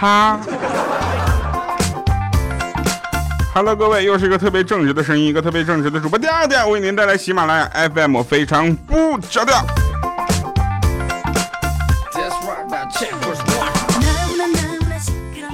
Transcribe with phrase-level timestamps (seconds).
[0.00, 0.40] 他。
[3.52, 9.62] Hello，各位，又是一个特别正直的声音，一个特别正直的主播调调，为您带来喜马拉雅 FM 非常不着调。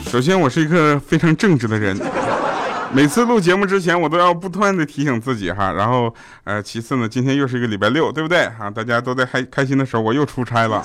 [0.08, 1.98] 首先，我是一个非常正直的人，
[2.92, 5.72] 每次录节目之前，我都要不断的提醒自己哈。
[5.72, 8.70] 然后，呃，其次呢，今天又是一个礼拜六，对不对啊？
[8.72, 10.84] 大家都在开开心的时候，我又出差了。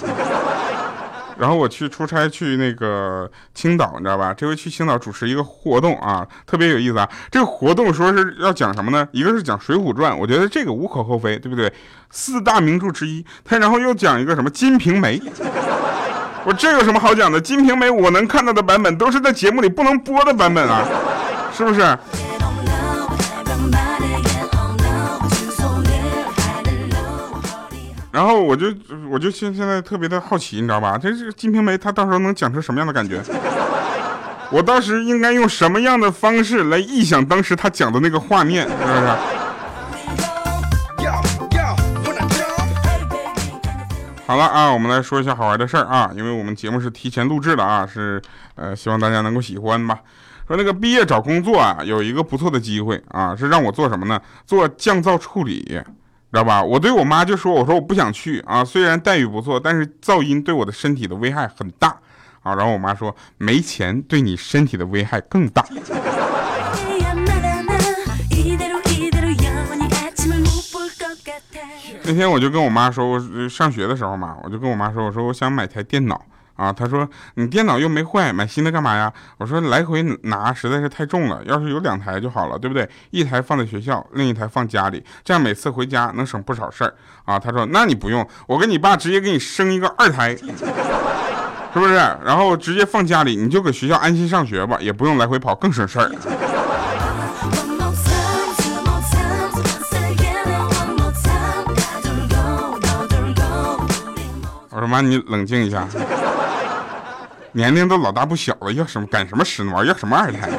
[1.42, 4.32] 然后我去出差去那个青岛，你知道吧？
[4.32, 7.10] 这回去青岛主持一个活动啊，特别有意思啊。
[7.32, 9.08] 这个活动说是要讲什么呢？
[9.12, 11.74] 一个是讲《水浒传》，我觉得这个无可厚非，对不对？
[12.12, 13.26] 四大名著之一。
[13.44, 15.18] 他然后又讲一个什么《金瓶梅》，
[16.46, 17.40] 我这有什么好讲的？
[17.42, 20.88] 《金瓶梅》我能看到的版本都是在节目里不能播的版本啊，
[21.58, 21.82] 是不是？
[28.12, 28.68] 然后我就
[29.10, 30.98] 我就现现在特别的好奇，你知道吧？
[30.98, 33.22] 这这个《金瓶梅》它到时候能讲出什么样的感觉？
[34.52, 39.08] 我当时应该用什么样的方式来臆想当时他讲的那个画面，是不是？
[44.28, 48.22] 好了啊，我们来说一下好玩的事儿啊，因为我们节目是提前录制的啊，是
[48.56, 50.00] 呃希望大家能够喜欢吧。
[50.48, 54.20] 说那个毕业找工作啊，有一个不错的机会啊，是让我做什么呢？
[54.46, 55.82] 做降噪处理。
[56.32, 56.64] 知道吧？
[56.64, 61.90] 我对我妈就说：“我说我不想去啊，虽然待遇不错，但是噪音对我的身体的危害很大
[62.42, 65.66] 啊。”然后我妈说：“没钱对你身体的危害更大。”
[72.04, 76.26] 那天我就跟我妈说：“我上学的时候嘛，我就跟我妈说，我说我想买台电脑。”
[76.62, 79.12] 啊，他说你电脑又没坏，买新的干嘛呀？
[79.40, 82.88] 我说来回拿实在是太重了，要是有两台就好了，对不对？
[83.10, 86.94] 一台放在学校，另一台放家里，这样每次回家能省不少事儿
[87.26, 87.40] 啊。
[87.40, 91.96] 他说那你不用，我跟你爸直接给你生一个二胎，是不是？
[91.96, 96.12] 然后直接放家里，你就搁学校安心上学吧，也不用来回跑，更省事儿。
[104.70, 105.88] 我说妈，你冷静一下。
[107.54, 110.50] 年龄都老大不小了，要什么干什么使玩，要什么二胎？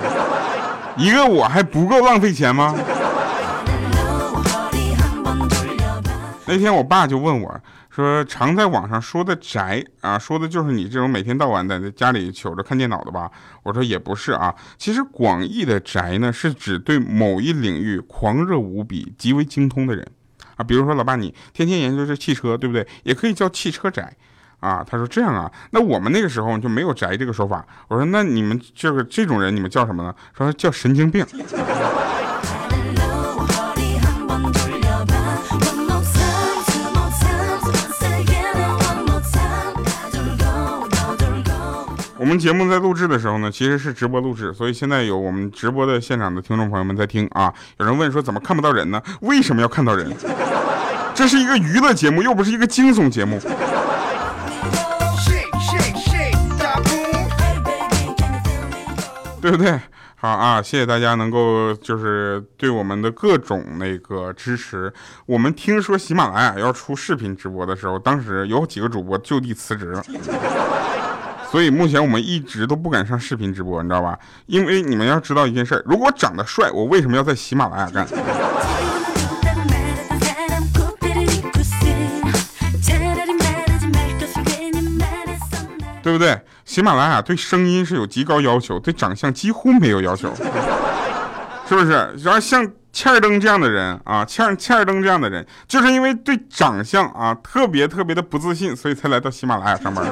[0.97, 2.75] 一个我还不够浪费钱吗？
[6.45, 13.31] 那天我爸就问我说：“常在网上说的宅啊，说的就是你这种每天到晚在家里瞅着看电脑的吧？”
[13.65, 20.07] 我说：“也不是啊，其实广义的宅呢，是指对某一领域狂热无比、极为精通的人
[20.57, 20.63] 啊。
[20.63, 22.87] 比如说，老爸你天天研究这汽车，对不对？
[23.05, 24.15] 也可以叫汽车宅。”
[24.63, 27.65] 啊，他说这样啊，那我们那个时候就没有宅这个说法。
[27.89, 30.15] 我说那你们这个这种人，你们叫什么呢？
[30.39, 31.27] 说叫神经病。
[42.19, 47.53] 我们节目在录制的时候呢，其实是直播录制，所以现在有我们直播的现场的听众朋友们在听啊。
[47.79, 49.03] 有人问说怎么看不到人呢？
[49.23, 50.09] 为什么要看到人？
[51.15, 53.41] 这是一个娱乐节目，又不是一个惊悚节目。
[59.43, 59.79] 对不对？
[60.15, 64.91] 好啊，谢谢大家能够就是对我们的各种那个支持。
[65.27, 70.03] 我们听说喜马拉雅要出视频直播的时候，当时有几个主播就地辞职了，
[71.51, 74.17] 所以目前我们一直都不敢上视频直播，你知道吧？
[74.47, 78.07] 因为你们要知道一件事，如果长得帅，我为什么要在喜马拉雅干？
[86.03, 86.39] 对不对？
[86.65, 90.33] 喜马拉雅对声音是有极高要求，对长相几乎没有要求，
[91.69, 91.93] 是不是？
[92.23, 100.05] 然后像欠儿登这样的人啊，欠欠儿登这样的人，就是因为对长相啊特别特别的不自信，所以才来到喜马拉雅上班。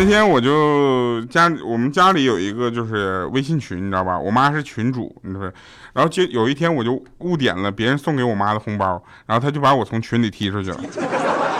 [0.00, 4.16] 那天我就家我们家里有一个就是微信群，你知道吧？
[4.16, 5.50] 我妈是群主，你知道。
[5.92, 10.80] 然后就有一天我就误点了别人送给我妈的红包，然后他就把我从群里踢出去了。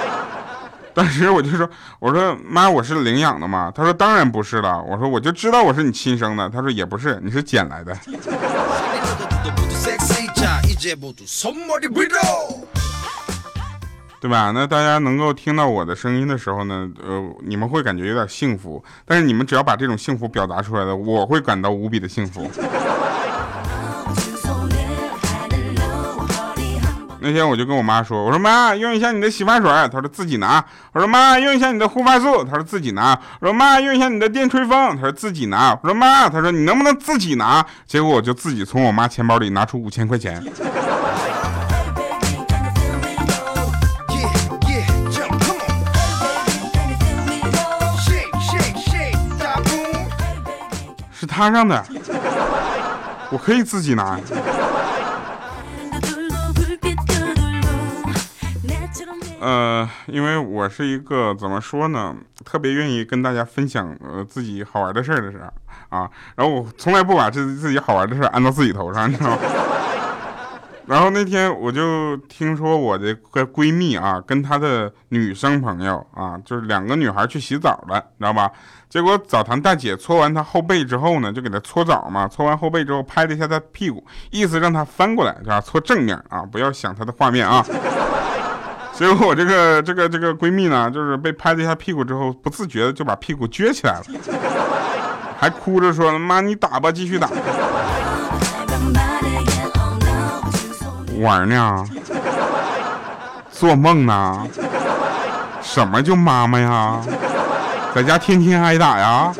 [0.94, 1.68] 当时我就说
[1.98, 7.92] ：“我说妈，我是领养的吗？”他说：“当然不是了。”我说：“我就知道我是你亲生的。”他说：“也不是，你是捡来的。”
[14.20, 14.50] 对吧？
[14.52, 18.82] 那大家能够听到我的声音的时候呢，呃，你们会感觉有点幸福。
[19.04, 22.50] 但是你们只要把这种幸福表达出来了，我会感到无比的幸福。
[27.20, 30.64] 那天我就跟我妈说：“我说妈，用一下你的洗发水。”她说自己拿。
[30.92, 32.42] 我说妈，用一下你的护发素。
[32.44, 33.18] 她说自己拿。
[33.40, 34.96] 我说妈，用一下你的电吹风。
[34.96, 35.78] 她说自己拿。
[35.82, 37.64] 我说妈，她说你能不能自己拿？
[37.86, 40.42] 结果我就自己从我妈钱包里拿出五千块钱。
[51.38, 51.84] 摊上的，
[53.30, 54.18] 我可以自己拿。
[59.40, 62.12] 呃，因为我是一个怎么说呢，
[62.44, 69.38] 特别愿意跟大家分享呃自己好玩的事儿的时候啊，然后我从来不把这自己好玩的事儿安到自己头上，你知道吗？
[70.88, 78.50] 然后那天我就听说我的个闺蜜啊，跟她的女生朋友啊，就是两个女孩去洗澡了，你知道吧？
[78.88, 85.60] 结果澡堂大姐搓完她后背之后呢，就给她搓澡嘛，搓完后背之后拍了一下她屁股，意思让她翻过来，是吧？
[85.60, 87.62] 搓正面啊，不要想她的画面啊。
[88.94, 94.04] 结果我这个这个这个闺蜜呢，就是被拍了一下屁股之后，不自觉的就把屁股撅起来了，
[95.38, 97.28] 还哭着说：“妈，你打吧，继续打。”
[101.20, 101.84] 玩呢？
[103.50, 104.46] 做梦呢？
[105.60, 107.00] 什么叫妈妈呀？
[107.94, 109.32] 在家天天挨打呀？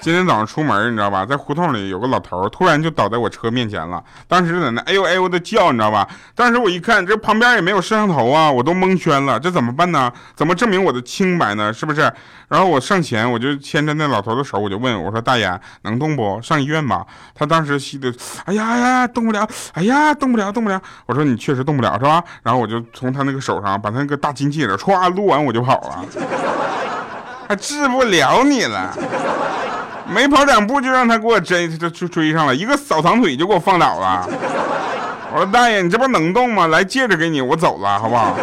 [0.00, 4.02] 今天早上出门，你知道吧，在胡同里有个老头，突然就倒在我车面前了。
[4.26, 6.08] 当时在那哎呦哎呦的叫，你知道吧？
[6.34, 9.38] 当时我一看，这旁边也没有摄像头啊，我都蒙圈了。
[9.38, 10.10] 这怎么办呢？
[10.36, 11.72] 怎么证明我的清白呢？
[11.72, 12.10] 是不是？
[12.46, 16.40] 然后我上前，我就牵着那老头的手，我就问我说：“大爷，能动不？
[16.40, 17.04] 上医院吧。”
[17.34, 18.12] 他当时吸的，
[18.44, 20.80] 哎呀哎呀，动不了，哎呀，动不了，动不了。
[21.06, 26.04] 我说：“你确实动不了，是吧？”然后我就从他那个手上把他那个大金戒指歘撸完，我就跑了。
[27.48, 28.94] 还治不了你了。
[30.08, 34.26] 没跑两步就让他给我追，就就追上了，一个扫堂腿就给我放倒了。
[35.32, 36.66] 我说大爷，你这不能动吗？
[36.68, 38.34] 来戒指给你，我走了，好不好？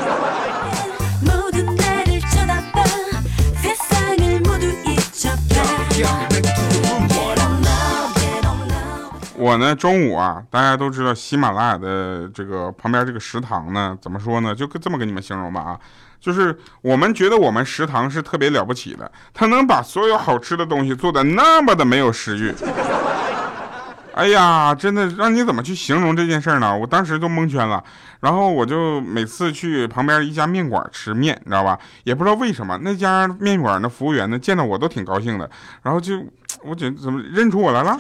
[9.46, 14.56] 我呢，中午啊，大家都知道喜马拉雅的这个旁边这个食堂呢，怎么说呢？
[14.56, 15.80] 就这么跟你们形容吧啊。
[16.20, 22.52] 就是我们觉得我们食堂是特别了不起的，他能把所有好吃的东西做的那么的没有食欲。
[24.18, 26.76] 哎呀，真的让你怎么去形容这件事呢？
[26.76, 27.84] 我当时都蒙圈了。
[28.22, 31.78] 然后我就每次去旁边一家面馆吃面，你知道吧？
[32.04, 35.48] 也不知道为什么那家面馆的服务员呢见到我都挺高兴的，
[35.84, 36.16] 然后就
[36.64, 38.00] 我觉得怎么认出我来了？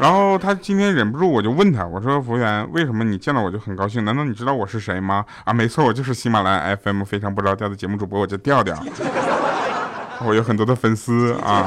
[0.00, 4.02] 然后他今天忍不住，我就问他，我说：“服务员，为什么你见到我就很高兴？
[4.04, 8.74] 难道你知道我是谁吗？”啊，没错，我就是喜马拉雅 FM 非常不着调的节目主播，我叫调调。
[10.24, 11.66] 我有很多的粉丝啊，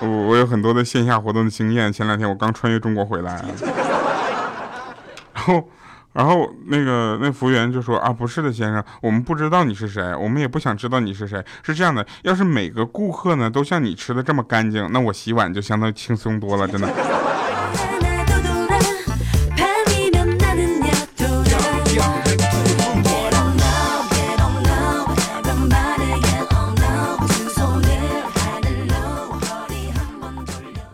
[0.00, 1.90] 我我有很多的线下活动的经验。
[1.90, 3.42] 前两天我刚穿越中国回来，
[5.32, 5.66] 然后，
[6.14, 11.44] 然后那个那服务员就说：“啊，不是的，先生，我们不知道你是谁，我们也不想知道你是谁。
[11.64, 16.88] 是这样的，要是每个顾客呢都像你吃的这么干净，那我洗碗就相当轻松多了，真的。”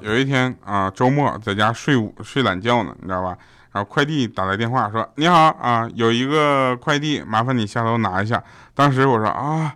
[0.03, 3.37] 有一天啊，周末在家睡午睡懒觉呢，你知道吧？
[3.73, 8.43] 然后快递打来电话说：“你好啊，有一个快递，麻烦你下楼拿一下。”
[8.75, 9.75] 当时我说：“啊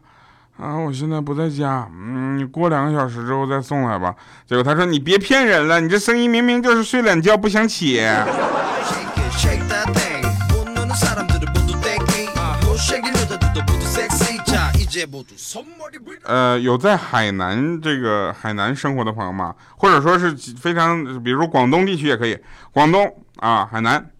[0.59, 4.14] 啊，我现在不在家，嗯，过两个小时之后再送来吧。”
[4.47, 8.00] 结果他说：“你别骗人了，你这声音明明就是睡懒觉不想起。”
[16.25, 19.54] 呃，有在海南这个海南生活的朋友吗？
[19.76, 22.38] 或者说是非常，比如说广东地区也可以，
[22.73, 24.11] 广东啊，海南，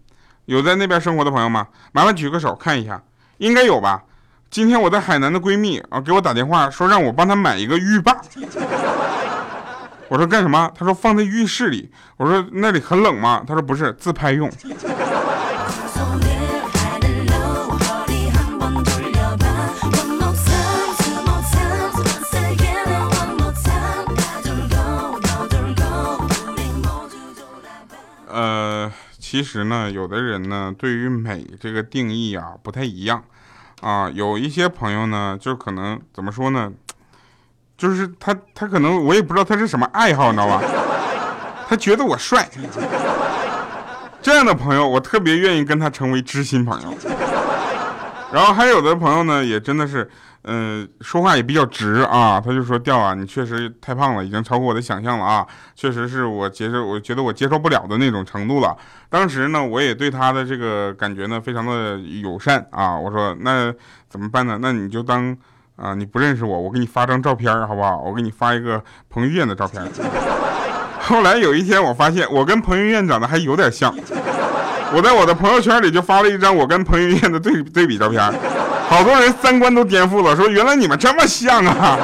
[0.45, 1.67] 有在那边生活的朋友吗？
[1.91, 3.01] 麻烦举个手看一下，
[3.37, 4.03] 应该有吧。
[4.49, 8.15] 今天我在海南的闺蜜啊给我打电话说让我帮她买一个浴霸，
[10.07, 10.71] 我说干什么？
[10.77, 11.91] 她说放在浴室里。
[12.15, 13.43] 我说那里很冷吗？
[13.45, 14.49] 她说不是，自拍用。
[29.35, 33.21] 其实呢，有的人呢，对于美这个定义啊，不太一样，
[33.81, 36.71] 啊，有一些朋友呢，就可能怎么说呢，
[37.77, 40.63] 就是他他可能我也不知道他是什么爱好，你知道吧？
[41.67, 42.49] 他觉得我帅，
[44.21, 46.97] 这样的朋友，我特别愿意跟他成为知心朋友。
[48.31, 50.09] 然后还有的朋友呢，也真的是。
[50.47, 58.77] 嗯，说话也比较直啊，他就说调啊，你确实太胖了，已经超过我的想象了啊，确实是我接受，我觉得我接受不了的那种程度了。
[59.09, 63.73] 当时呢，我也对他的这个感觉呢，非常的友善啊，我说那
[64.07, 64.59] 怎么办呢？
[64.61, 65.35] 那你就当
[65.75, 68.01] 啊你不认识我，我给你发张照片好不好？
[68.05, 69.81] 我给你发一个彭于晏的照片。
[71.01, 73.91] 后来有一天，我发现我跟彭于晏长得还有点像。
[74.93, 78.23] 我在我的朋友圈里就发了一张我跟彭于晏的对对比照片，
[78.95, 81.99] 好多人三观都颠覆了，说原来你们这么像啊。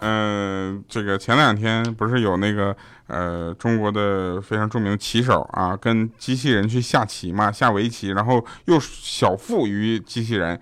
[0.00, 10.60] 嗯，这个前两天不是有那个呃中国的非常著名的棋手啊，跟机器人去下棋嘛，下围棋，然后又小负于机器人，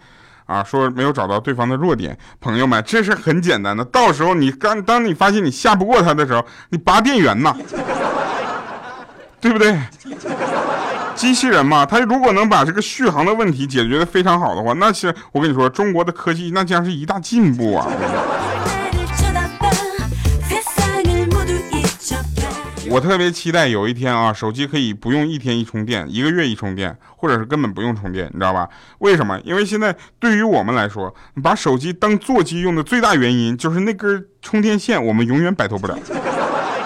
[0.51, 2.19] 啊，说没有找到对方的弱点。
[2.41, 7.55] 朋友们，这是很简单的，到时候你刚当你发现你下不过他的时候，你拔电源呐，
[9.41, 9.79] 对不对？
[11.15, 17.87] 机器人嘛，他如果能把这个续航的问题解决的非常好的话，那是我跟你说，中国的科技那将是一大进步啊。
[22.91, 28.69] 我特别期待有一天啊，手机可以不用一天一充电，一个月一充电，或者是根本不用充电，你知道吧？
[28.99, 29.39] 为什么？
[29.45, 35.97] 因为现在对于我们来说，把手机当座机用的最大原因就是那根充电线，我们永远摆脱不了，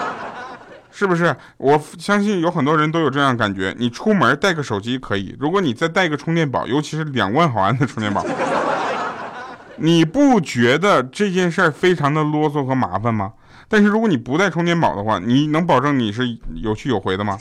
[0.93, 1.35] 是不是？
[1.57, 3.75] 我相信有很多人都有这样感觉。
[3.79, 8.23] 你出门带个手机可以，如果你再带个充电宝，尤其是两万毫安的充电宝，
[9.77, 13.33] 你不觉得这件事儿非常的啰嗦和麻烦吗？
[13.67, 17.37] 但是如果你不带充电宝的话，你能保证你是有去有回的吗？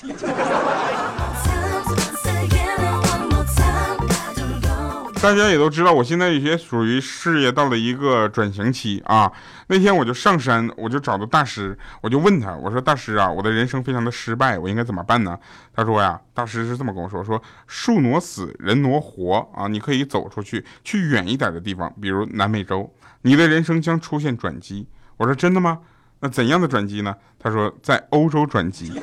[5.21, 9.33] 大家也都知道，我现在也属于事业到了一个转型期啊。
[9.69, 15.39] 那天我就上山，我就找到大师，我就问他，我说大师啊，我的人生非常的失败，我应该怎么办呢？
[15.75, 24.87] 他说呀，大师是这么跟我说，说树挪死，人挪活啊，你可以走出去，去远一点的地方，比如南美洲，你的人生将出现转机。
[25.17, 25.79] 我说真的吗？
[26.25, 27.15] 那怎样的转机呢？
[27.39, 28.99] 他说在欧洲转机，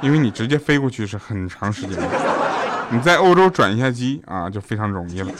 [0.00, 2.08] 因为你直接飞过去是很长时间的，
[2.90, 5.32] 你在欧洲转一下机啊，就非常容易了。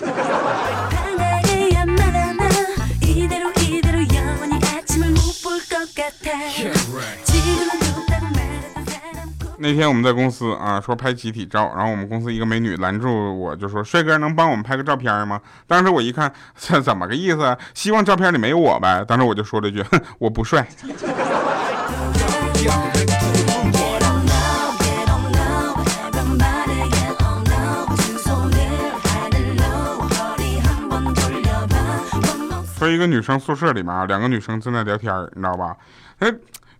[9.59, 17.57] 那天我们在公司啊，说拍集体照，然后我们公司一个美女拦住我，就说：“帅哥，能帮我们拍个照片吗？”当时我一看，这 怎么个意思？
[17.73, 19.03] 希望照片里没有我呗？
[19.09, 19.83] 当时我就说了一句
[20.21, 20.69] ：“我不帅。”
[32.79, 35.75] 说一个女生宿舍里面，两个女生正在聊天，你知道吧？
[36.19, 36.31] 哎。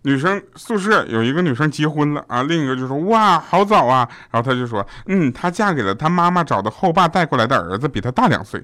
[0.07, 8.63] 女生宿舍有一个女生结婚了啊，另一个就说哇好早啊，然后她就说嗯，她嫁给了她妈妈找的后爸带过来的儿子，比她大两岁。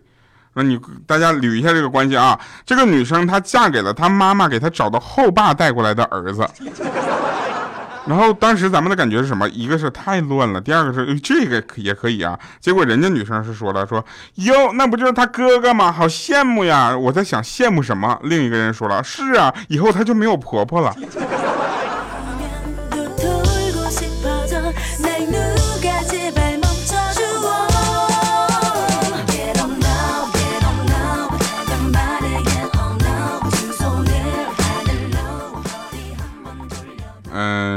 [0.53, 6.47] 那你大家捋一下这个关系啊，这个女生她嫁给了她妈妈给她找的后爸带过来的儿子。
[8.05, 9.48] 然后当时咱们的感觉是什么？
[9.50, 12.38] 一个是太乱了，第二个是这个也可以啊。
[12.60, 14.03] 结果人家女生是说了，说
[14.36, 15.91] 哟，那不就是他哥哥吗？
[15.91, 16.98] 好羡慕呀！
[16.98, 18.19] 我在想羡慕什么？
[18.24, 20.93] 另一个人说了，是啊，以后他就没有婆婆了。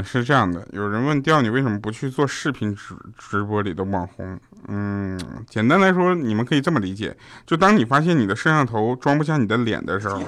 [0.06, 4.38] 是这样的，有人问调你为什么不去做视频直直播里的网红？
[4.68, 10.22] 嗯，简单来说，你们可以这么理解，就当你发现你的摄像头装不下你的脸的时候，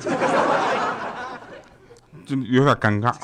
[2.27, 3.15] 就有点尴尬。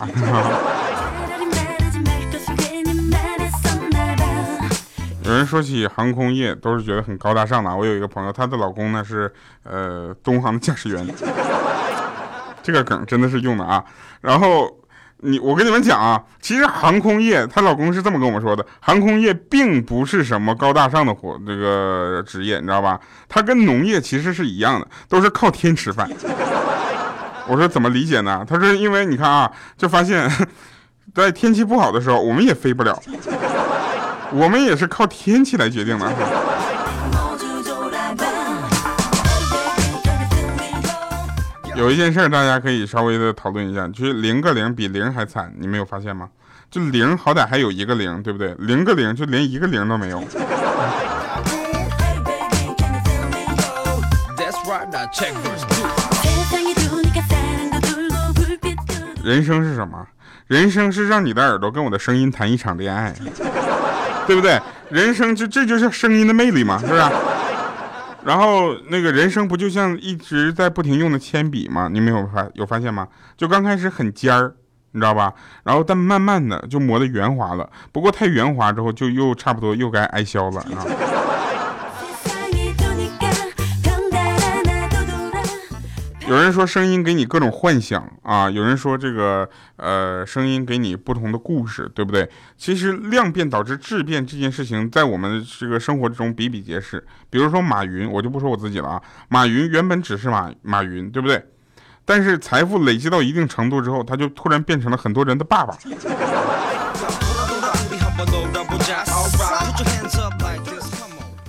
[5.25, 7.75] 有人说起航空业，都是觉得很高大上的。
[7.75, 9.33] 我有一个朋友，她的老公呢是
[9.65, 11.07] 呃东航的驾驶员，
[12.63, 13.85] 这个梗真的是用的啊，
[14.21, 14.79] 然后。
[15.19, 23.01] 你我跟你们讲啊，其实航空业，她老公是这么跟我说的，航空业并不是什么高大上的活这个职业，你知道吧？
[23.29, 26.09] 它跟农业其实是一样的，都是靠天吃饭。
[27.47, 28.45] 我说怎么理解呢？
[28.49, 30.31] 他说因为你看啊，就发现，
[31.15, 32.99] 在天气不好的时候，我们也飞不了，
[34.33, 36.07] 我们也是靠天气来决定的。
[41.77, 46.29] 有一件事大家可以稍微的讨论一下，就是零个零比零还惨，你没有发现吗？
[46.71, 48.55] 就零好歹还有一个零，对不对？
[48.59, 50.23] 零个零就连一个零都没有。
[59.25, 60.07] 人生是什么？
[60.47, 63.13] 人生是让你的耳朵跟我的声音谈一场恋爱，
[64.27, 64.61] 对不对？
[64.91, 67.03] 人生就这就是声音的魅力嘛，是不是？
[68.25, 71.89] 然后那个人生不就像一直在不停用的铅笔吗？
[71.93, 73.07] 你没有发有发现吗？
[73.37, 74.55] 就刚开始很尖儿，
[74.93, 75.33] 你知道吧？
[75.63, 77.69] 然后但慢慢的就磨得圆滑了。
[77.93, 80.85] 不过太圆滑之后就又差不多又该挨削了啊。
[86.27, 92.29] 有人说声音给你各种幻想啊，有人说这个呃声音给你不同的故事，对不对？
[92.57, 97.07] 其实量变导致质变这件事情在我们这个生活之中比比皆是。
[97.29, 101.45] 比如说马云，我就不说我自己了啊，马云原本只是马马云，对不对？
[102.07, 105.77] 但是财富累积到一定程度之后，他就突然变成了很多人的爸爸。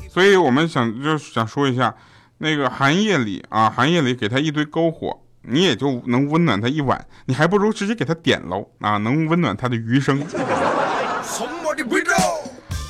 [0.10, 1.94] 所以我们想就想说一下，
[2.38, 10.20] 那个寒夜里啊，寒夜里给他一堆篝火，你也就能温暖他一晚，你还不如直接给他点喽啊，能温暖他的余生。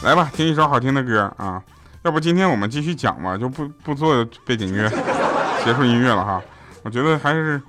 [0.03, 1.63] 来吧，听一首好听的歌啊，
[2.03, 4.89] 要不今天我们继续讲吧，就不不做背景音乐，
[5.63, 6.41] 结束音乐了哈。
[6.83, 7.59] 我觉得还是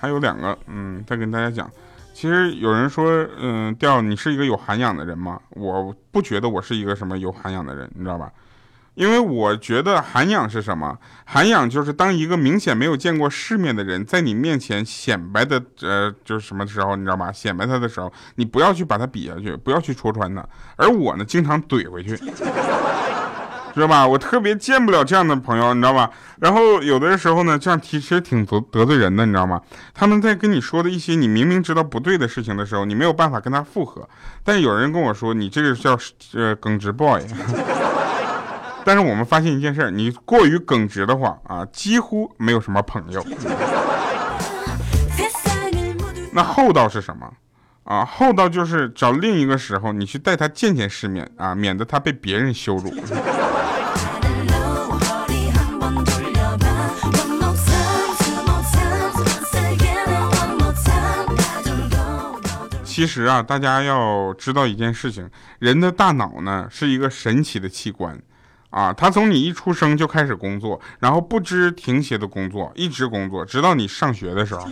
[0.00, 1.70] 还有两个，嗯，再跟大家讲。
[2.14, 5.38] 其实有人说，嗯，调你是一个有涵养的人吗？
[5.50, 8.30] 我不觉得我是一个什么有涵养的人，你知道吧？
[8.94, 10.98] 因为我觉得涵养是什么？
[11.24, 17.32] 涵养就是当一个明显没有见过世面的人在你面前显摆的，呃，就是什么时候，你知道吧？
[17.32, 20.44] 显摆他的时候，你不要去把他比下去，不要去戳穿他。
[20.76, 22.18] 而我呢，经常怼回去。
[23.72, 24.04] 知道吧？
[24.04, 26.10] 我特别见不了这样的朋友，你知道吧？
[26.40, 29.62] 然后有的时候呢，这样其实挺得得罪人的，你知道吗？
[29.94, 34.06] 他们在跟你说的一些你明明知道不对的事情的时候，你没有办法跟他复合。
[34.42, 35.96] 但有人跟我说，你这个叫
[36.34, 37.22] 呃耿直 boy。
[38.84, 43.24] 但是我们发现一件事，你过于耿直的话啊，几乎没有什么朋友。
[46.32, 47.30] 那厚道是什么？
[47.84, 52.92] 啊，厚道就是找另一个时候，你去带他见见世面啊，免得他被别人羞辱。
[62.84, 68.20] 其实啊，大家要知道一件事情，人的大脑呢是一个神奇的器官，
[68.70, 74.66] 啊，他从你一出生就开始工作，然后不知停歇的工作，一直工作，直到你上学的时候。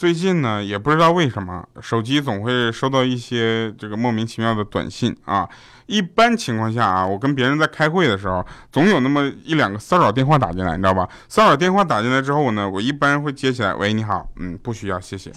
[0.00, 5.46] 最近呢，也不知道为什么，手机总会收到一些这个莫名其妙的短信啊。
[5.84, 11.06] 一般情况下啊，我跟别人在开会的时候，总有那么一两个骚扰电话打进来，你知道吧？
[11.28, 15.30] 骚扰电话打进来之后呢，我一般会接起来，喂，你好，嗯，不需要，谢谢。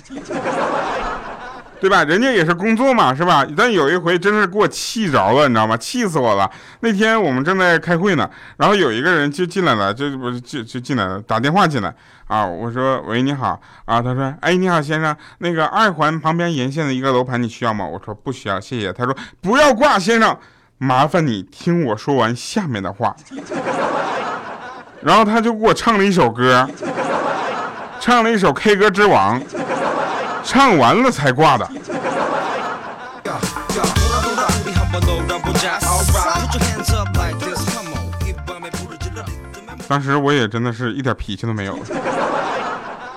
[1.84, 2.02] 对吧？
[2.06, 3.46] 人家也是工作嘛，是吧？
[3.58, 5.76] 但有一回真是给我气着了，你知道吗？
[5.76, 6.50] 气死我了！
[6.80, 11.94] 那天我们正在开会呢，然后有一个人就进来了，就不就就进来了，打电话进来
[12.28, 12.46] 啊。
[12.46, 14.02] 我说喂，你好啊。
[14.02, 17.86] 他说哎，你好先生，那个二环旁边沿线的一个楼盘你需要吗？
[17.86, 18.94] 我说不需要，谢谢。
[18.94, 20.38] 他说不要挂，先生，
[20.78, 23.14] 麻烦你听我说完下面的话。
[25.02, 26.66] 然后他就给我唱了一首歌，
[28.00, 29.38] 唱了一首《K 歌之王》。
[30.44, 31.68] 唱完了才挂的。
[39.88, 41.78] 当时我也真的是一点脾气都没有。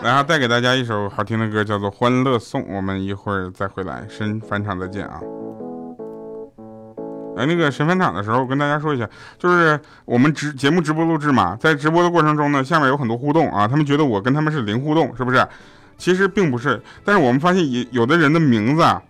[0.02, 2.60] 来啊，带给大家一首好听的歌，叫做《欢乐颂》。
[2.68, 5.18] 我们一会儿再回来，神返场再见啊！
[7.36, 9.08] 哎，那个神返场的时候，我跟大家说一下，
[9.38, 15.46] 就是我们直节目直播录制嘛，在直播的过程中呢，下面有很多互动啊，他们觉得我跟他们是零互动，是不是？
[15.98, 19.00] 其实并不是，但是我们发现有有的人的名字啊，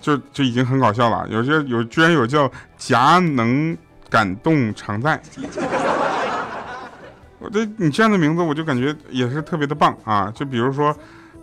[0.00, 1.26] 就就已经很搞笑了。
[1.28, 3.76] 有些有居然有叫“夹能
[4.08, 5.20] 感动常在”，
[7.40, 10.32] 我这你这样的名字，我就感觉也是特别的棒啊。
[10.34, 10.94] 就比如说，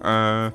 [0.02, 0.52] 呃，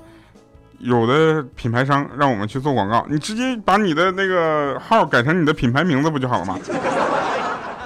[0.79, 6.59] 有的品牌商让我们去做广告，你直接把你的那个号改成你的品牌名字不就好了吗？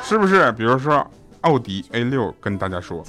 [0.03, 0.51] 是不是？
[0.53, 1.05] 比如说
[1.43, 3.05] 奥迪 A 六，跟大家说。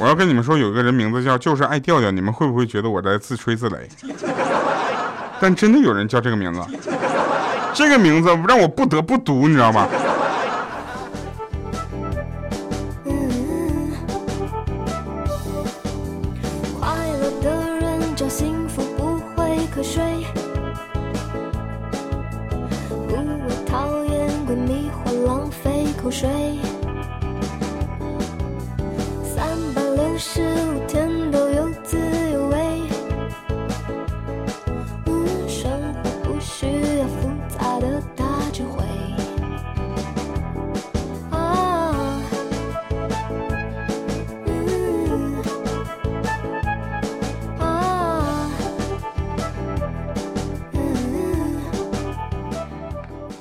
[0.00, 3.86] 我要跟你们说，有一个人名字叫就是爱调调，你们会不会觉得我在自吹自擂？
[5.38, 6.60] 但真的有人叫这个名字，
[7.74, 9.86] 这个名字让我不得不读，你知道吗？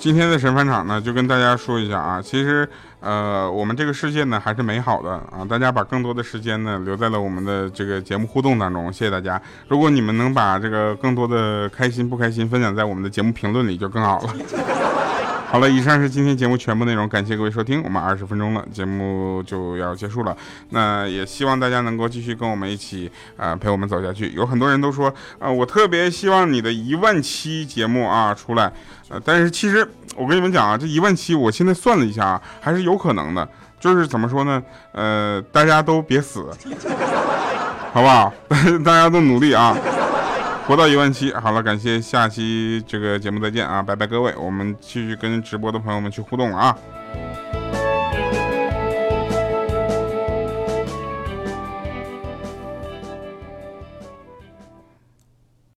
[0.09, 2.67] 今天的神返场呢，就跟大家说一下啊，其实
[2.99, 9.39] 呃，我们这个世界呢还是美好的啊，大家把更多的时间呢留在了我们的这个节目互动当中，谢谢大家。
[9.67, 14.98] 如果你们能把这个更多的开心不开心分享在我们的节目评论里，就更好了。
[15.51, 17.81] 好了，以上是今天节目全部内容，感谢各位收听。
[17.83, 20.37] 我们二十分钟了，节目就要结束了。
[20.69, 24.29] 那也希望大家能够继续跟我们一起啊，陪我们走下去。
[24.33, 28.71] 有很多人都说啊，我特别希望你的一万期节目啊出来。
[29.09, 29.83] 呃，但是其实
[30.15, 33.49] 我跟你们讲啊，这一万期我现在算了一下啊，还是有可能的。
[33.79, 34.61] 就是怎么说呢？
[34.91, 36.45] 呃，大家都别死，
[37.91, 38.31] 好不好？
[38.85, 39.75] 大家都努力啊。
[40.69, 46.77] 活到一万七，好了，感谢下期这个节目再见啊，拜拜各位，我们继续跟直播的朋友们去互动啊。